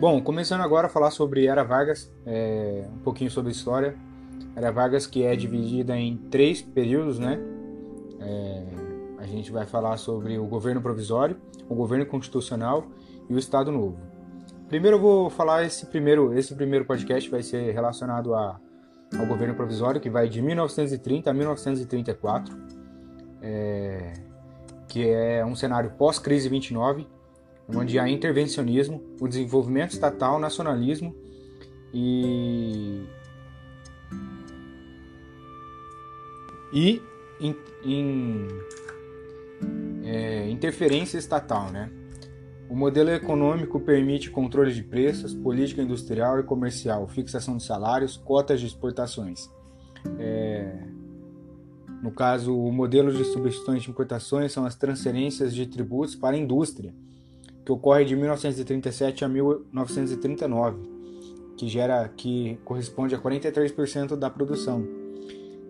Bom, 0.00 0.20
começando 0.22 0.60
agora 0.60 0.86
a 0.86 0.88
falar 0.88 1.10
sobre 1.10 1.48
Era 1.48 1.64
Vargas, 1.64 2.08
é, 2.24 2.86
um 2.94 2.98
pouquinho 2.98 3.28
sobre 3.32 3.48
a 3.48 3.52
história. 3.52 3.96
Era 4.54 4.70
Vargas 4.70 5.08
que 5.08 5.24
é 5.24 5.34
dividida 5.34 5.96
em 5.96 6.16
três 6.16 6.62
períodos, 6.62 7.18
né? 7.18 7.36
É, 8.20 8.64
a 9.18 9.26
gente 9.26 9.50
vai 9.50 9.66
falar 9.66 9.96
sobre 9.96 10.38
o 10.38 10.46
governo 10.46 10.80
provisório, 10.80 11.36
o 11.68 11.74
governo 11.74 12.06
constitucional 12.06 12.86
e 13.28 13.34
o 13.34 13.38
Estado 13.40 13.72
Novo. 13.72 13.98
Primeiro 14.68 14.98
eu 14.98 15.00
vou 15.00 15.30
falar 15.30 15.64
esse 15.64 15.84
primeiro, 15.86 16.32
esse 16.32 16.54
primeiro 16.54 16.84
podcast 16.84 17.28
vai 17.28 17.42
ser 17.42 17.72
relacionado 17.72 18.36
a, 18.36 18.56
ao 19.18 19.26
governo 19.26 19.56
provisório 19.56 20.00
que 20.00 20.08
vai 20.08 20.28
de 20.28 20.40
1930 20.40 21.28
a 21.28 21.34
1934, 21.34 22.56
é, 23.42 24.12
que 24.86 25.08
é 25.08 25.44
um 25.44 25.56
cenário 25.56 25.90
pós-crise 25.98 26.48
29 26.48 27.17
onde 27.68 27.98
há 27.98 28.08
intervencionismo, 28.08 29.02
o 29.20 29.28
desenvolvimento 29.28 29.92
estatal, 29.92 30.38
nacionalismo 30.40 31.14
e 31.92 33.04
e 36.72 37.02
in, 37.40 37.54
in, 37.84 38.48
é, 40.04 40.48
interferência 40.50 41.18
estatal, 41.18 41.70
né? 41.70 41.90
O 42.68 42.76
modelo 42.76 43.10
econômico 43.10 43.80
permite 43.80 44.30
controle 44.30 44.72
de 44.74 44.82
preços, 44.82 45.34
política 45.34 45.80
industrial 45.80 46.38
e 46.38 46.42
comercial, 46.42 47.06
fixação 47.08 47.56
de 47.56 47.64
salários, 47.64 48.18
cotas 48.18 48.60
de 48.60 48.66
exportações. 48.66 49.48
É, 50.18 50.78
no 52.02 52.10
caso, 52.10 52.54
o 52.54 52.70
modelo 52.70 53.10
de 53.10 53.24
substituições 53.24 53.82
de 53.82 53.90
importações 53.90 54.52
são 54.52 54.66
as 54.66 54.76
transferências 54.76 55.54
de 55.54 55.66
tributos 55.66 56.14
para 56.14 56.36
a 56.36 56.38
indústria 56.38 56.94
que 57.68 57.72
ocorre 57.72 58.02
de 58.02 58.16
1937 58.16 59.26
a 59.26 59.28
1939, 59.28 60.78
que 61.54 61.68
gera 61.68 62.08
que 62.08 62.58
corresponde 62.64 63.14
a 63.14 63.18
43% 63.18 64.16
da 64.16 64.30
produção, 64.30 64.88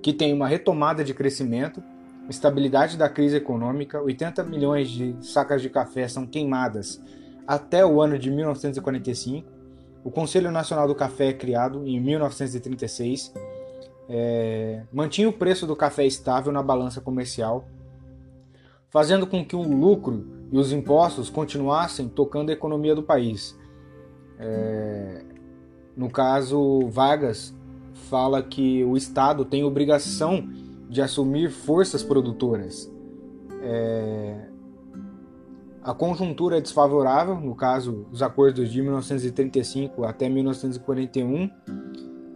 que 0.00 0.12
tem 0.12 0.32
uma 0.32 0.46
retomada 0.46 1.02
de 1.02 1.12
crescimento, 1.12 1.82
estabilidade 2.30 2.96
da 2.96 3.08
crise 3.08 3.38
econômica, 3.38 4.00
80 4.00 4.44
milhões 4.44 4.88
de 4.88 5.16
sacas 5.20 5.60
de 5.60 5.68
café 5.68 6.06
são 6.06 6.24
queimadas 6.24 7.02
até 7.44 7.84
o 7.84 8.00
ano 8.00 8.16
de 8.16 8.30
1945. 8.30 9.50
O 10.04 10.10
Conselho 10.12 10.52
Nacional 10.52 10.86
do 10.86 10.94
Café 10.94 11.30
é 11.30 11.32
criado 11.32 11.84
em 11.84 11.98
1936, 11.98 13.34
é, 14.08 14.84
mantinha 14.92 15.28
o 15.28 15.32
preço 15.32 15.66
do 15.66 15.74
café 15.74 16.06
estável 16.06 16.52
na 16.52 16.62
balança 16.62 17.00
comercial, 17.00 17.66
fazendo 18.88 19.26
com 19.26 19.44
que 19.44 19.56
o 19.56 19.62
lucro 19.62 20.37
e 20.50 20.58
os 20.58 20.72
impostos 20.72 21.28
continuassem 21.28 22.08
tocando 22.08 22.50
a 22.50 22.52
economia 22.52 22.94
do 22.94 23.02
país. 23.02 23.58
É, 24.38 25.24
no 25.96 26.10
caso, 26.10 26.86
Vargas 26.88 27.54
fala 28.08 28.42
que 28.42 28.84
o 28.84 28.96
Estado 28.96 29.44
tem 29.44 29.64
obrigação 29.64 30.48
de 30.88 31.02
assumir 31.02 31.50
forças 31.50 32.02
produtoras. 32.02 32.90
É, 33.62 34.48
a 35.82 35.92
conjuntura 35.92 36.58
é 36.58 36.60
desfavorável, 36.60 37.34
no 37.36 37.54
caso, 37.54 38.06
os 38.12 38.22
acordos 38.22 38.70
de 38.70 38.82
1935 38.82 40.04
até 40.04 40.28
1941 40.28 41.50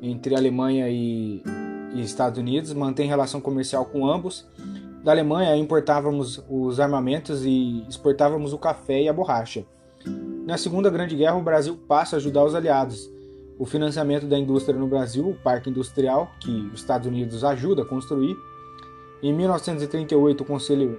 entre 0.00 0.34
Alemanha 0.34 0.88
e, 0.88 1.42
e 1.94 2.00
Estados 2.00 2.38
Unidos 2.38 2.72
mantém 2.72 3.08
relação 3.08 3.40
comercial 3.40 3.84
com 3.84 4.06
ambos 4.06 4.46
da 5.04 5.12
Alemanha 5.12 5.56
importávamos 5.56 6.42
os 6.48 6.80
armamentos 6.80 7.44
e 7.44 7.84
exportávamos 7.88 8.52
o 8.52 8.58
café 8.58 9.02
e 9.02 9.08
a 9.08 9.12
borracha. 9.12 9.64
Na 10.46 10.56
Segunda 10.56 10.90
Grande 10.90 11.16
Guerra, 11.16 11.36
o 11.36 11.42
Brasil 11.42 11.78
passa 11.88 12.16
a 12.16 12.18
ajudar 12.18 12.44
os 12.44 12.54
aliados. 12.54 13.10
O 13.58 13.66
financiamento 13.66 14.26
da 14.26 14.38
indústria 14.38 14.78
no 14.78 14.86
Brasil, 14.86 15.28
o 15.28 15.34
Parque 15.34 15.68
Industrial, 15.68 16.30
que 16.40 16.70
os 16.72 16.80
Estados 16.80 17.06
Unidos 17.06 17.42
ajuda 17.44 17.82
a 17.82 17.84
construir. 17.84 18.36
Em 19.22 19.32
1938, 19.32 20.40
o 20.42 20.46
Conselho 20.46 20.98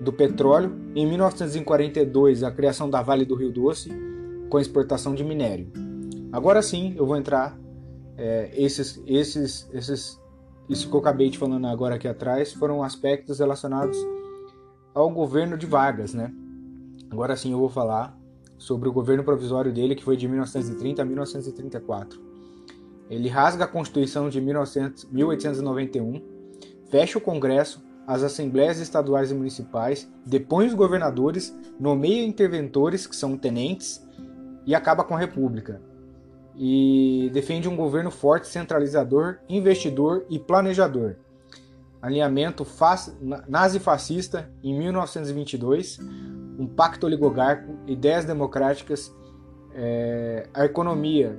do 0.00 0.12
Petróleo. 0.12 0.72
Em 0.94 1.06
1942, 1.06 2.42
a 2.42 2.50
criação 2.50 2.90
da 2.90 3.02
Vale 3.02 3.24
do 3.24 3.34
Rio 3.34 3.52
Doce, 3.52 3.90
com 4.48 4.56
a 4.56 4.60
exportação 4.60 5.14
de 5.14 5.24
minério. 5.24 5.70
Agora 6.32 6.62
sim, 6.62 6.94
eu 6.96 7.06
vou 7.06 7.16
entrar 7.16 7.58
é, 8.16 8.50
esses, 8.54 9.02
esses, 9.06 9.68
esses 9.72 10.20
isso 10.68 10.88
que 10.88 10.94
eu 10.94 11.00
acabei 11.00 11.28
de 11.28 11.38
falando 11.38 11.66
agora 11.66 11.96
aqui 11.96 12.08
atrás 12.08 12.52
foram 12.52 12.82
aspectos 12.82 13.38
relacionados 13.38 13.96
ao 14.94 15.10
governo 15.10 15.56
de 15.56 15.66
Vargas, 15.66 16.14
né? 16.14 16.32
Agora 17.10 17.36
sim 17.36 17.52
eu 17.52 17.58
vou 17.58 17.68
falar 17.68 18.16
sobre 18.56 18.88
o 18.88 18.92
governo 18.92 19.24
provisório 19.24 19.72
dele, 19.72 19.94
que 19.94 20.04
foi 20.04 20.16
de 20.16 20.28
1930 20.28 21.02
a 21.02 21.04
1934. 21.04 22.20
Ele 23.10 23.28
rasga 23.28 23.64
a 23.64 23.68
Constituição 23.68 24.28
de 24.28 24.40
1900, 24.40 25.04
1891, 25.10 26.22
fecha 26.88 27.18
o 27.18 27.20
Congresso, 27.20 27.84
as 28.06 28.22
assembleias 28.22 28.78
estaduais 28.78 29.30
e 29.30 29.34
municipais, 29.34 30.10
depõe 30.24 30.66
os 30.66 30.74
governadores, 30.74 31.54
nomeia 31.78 32.24
interventores, 32.24 33.06
que 33.06 33.16
são 33.16 33.36
tenentes, 33.36 34.06
e 34.64 34.74
acaba 34.74 35.04
com 35.04 35.14
a 35.14 35.18
República 35.18 35.80
e 36.56 37.30
defende 37.32 37.68
um 37.68 37.76
governo 37.76 38.10
forte, 38.10 38.48
centralizador, 38.48 39.38
investidor 39.48 40.24
e 40.28 40.38
planejador. 40.38 41.16
Alinhamento 42.00 42.66
nazi-fascista 43.48 44.50
em 44.62 44.76
1922, 44.76 46.00
um 46.58 46.66
pacto 46.66 47.06
oligogárquico, 47.06 47.78
ideias 47.86 48.24
democráticas, 48.24 49.14
é, 49.74 50.48
a 50.52 50.64
economia, 50.64 51.38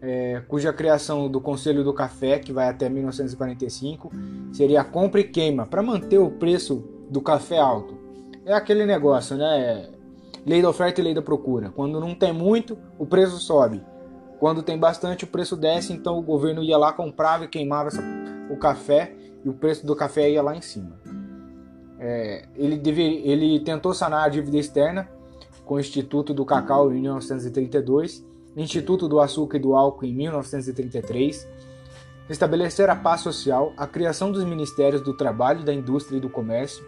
é, 0.00 0.42
cuja 0.48 0.72
criação 0.72 1.28
do 1.28 1.40
Conselho 1.40 1.82
do 1.82 1.92
Café, 1.94 2.38
que 2.38 2.52
vai 2.52 2.68
até 2.68 2.88
1945, 2.88 4.12
seria 4.52 4.80
a 4.82 4.84
compra 4.84 5.20
e 5.20 5.24
queima 5.24 5.64
para 5.64 5.82
manter 5.82 6.18
o 6.18 6.30
preço 6.30 6.84
do 7.08 7.20
café 7.20 7.58
alto. 7.58 7.96
É 8.44 8.52
aquele 8.52 8.84
negócio, 8.84 9.36
né? 9.36 9.88
Lei 10.44 10.60
da 10.60 10.68
oferta 10.68 11.00
e 11.00 11.04
lei 11.04 11.14
da 11.14 11.22
procura. 11.22 11.70
Quando 11.70 12.00
não 12.00 12.14
tem 12.14 12.32
muito, 12.32 12.76
o 12.98 13.06
preço 13.06 13.38
sobe. 13.38 13.80
Quando 14.42 14.60
tem 14.60 14.76
bastante, 14.76 15.22
o 15.22 15.28
preço 15.28 15.56
desce, 15.56 15.92
então 15.92 16.18
o 16.18 16.20
governo 16.20 16.64
ia 16.64 16.76
lá, 16.76 16.92
comprava 16.92 17.44
e 17.44 17.48
queimava 17.48 17.90
essa, 17.90 18.02
o 18.50 18.56
café 18.56 19.14
e 19.44 19.48
o 19.48 19.52
preço 19.52 19.86
do 19.86 19.94
café 19.94 20.28
ia 20.28 20.42
lá 20.42 20.56
em 20.56 20.60
cima. 20.60 20.98
É, 21.96 22.48
ele, 22.56 22.76
deve, 22.76 23.22
ele 23.24 23.60
tentou 23.60 23.94
sanar 23.94 24.24
a 24.24 24.28
dívida 24.28 24.58
externa 24.58 25.08
com 25.64 25.74
o 25.76 25.78
Instituto 25.78 26.34
do 26.34 26.44
Cacau 26.44 26.92
em 26.92 27.02
1932, 27.02 28.26
Instituto 28.56 29.08
do 29.08 29.20
Açúcar 29.20 29.58
e 29.58 29.60
do 29.60 29.76
Álcool 29.76 30.06
em 30.06 30.12
1933, 30.12 31.48
estabelecer 32.28 32.90
a 32.90 32.96
paz 32.96 33.20
social, 33.20 33.72
a 33.76 33.86
criação 33.86 34.32
dos 34.32 34.42
Ministérios 34.42 35.02
do 35.02 35.16
Trabalho, 35.16 35.64
da 35.64 35.72
Indústria 35.72 36.16
e 36.16 36.20
do 36.20 36.28
Comércio, 36.28 36.84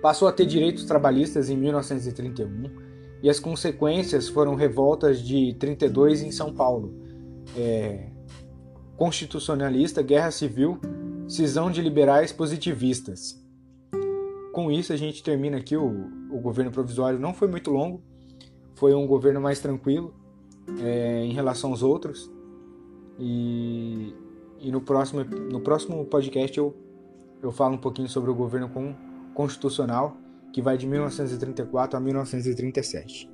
passou 0.00 0.26
a 0.26 0.32
ter 0.32 0.46
direitos 0.46 0.86
trabalhistas 0.86 1.50
em 1.50 1.56
1931, 1.58 2.89
e 3.22 3.28
as 3.28 3.38
consequências 3.38 4.28
foram 4.28 4.54
revoltas 4.54 5.22
de 5.22 5.54
32 5.54 6.22
em 6.22 6.30
São 6.30 6.52
Paulo, 6.52 6.94
é, 7.56 8.08
constitucionalista, 8.96 10.02
guerra 10.02 10.30
civil, 10.30 10.78
cisão 11.28 11.70
de 11.70 11.82
liberais 11.82 12.32
positivistas. 12.32 13.38
Com 14.52 14.70
isso, 14.70 14.92
a 14.92 14.96
gente 14.96 15.22
termina 15.22 15.58
aqui 15.58 15.76
o, 15.76 16.08
o 16.30 16.40
governo 16.40 16.70
provisório. 16.70 17.18
Não 17.18 17.34
foi 17.34 17.48
muito 17.48 17.70
longo, 17.70 18.02
foi 18.74 18.94
um 18.94 19.06
governo 19.06 19.40
mais 19.40 19.60
tranquilo 19.60 20.14
é, 20.82 21.24
em 21.24 21.32
relação 21.32 21.70
aos 21.70 21.82
outros. 21.82 22.30
E, 23.18 24.14
e, 24.58 24.72
no, 24.72 24.80
próximo, 24.80 25.22
no 25.24 25.60
próximo 25.60 26.04
podcast 26.06 26.56
eu, 26.56 26.74
eu 27.42 27.52
falo 27.52 27.74
um 27.74 27.78
pouquinho 27.78 28.08
sobre 28.08 28.30
o 28.30 28.34
governo 28.34 28.70
constitucional 29.34 30.16
que 30.52 30.62
vai 30.62 30.76
de 30.76 30.86
1934 30.86 31.96
a 31.96 32.00
1937. 32.00 33.30